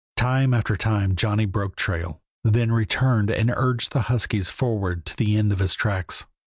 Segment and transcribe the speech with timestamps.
[0.17, 5.37] Time after time Johnny broke trail, then returned and urged the huskies forward to the
[5.37, 6.25] end of his tracks.